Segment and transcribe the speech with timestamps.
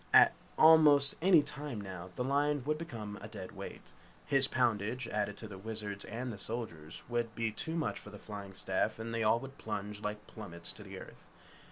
[0.15, 3.91] At almost any time now, the lion would become a dead weight.
[4.25, 8.17] His poundage added to the Wizard's and the Soldier's would be too much for the
[8.17, 11.23] flying staff and they all would plunge like plummets to the earth.